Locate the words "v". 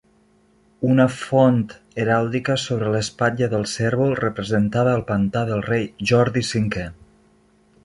6.53-6.87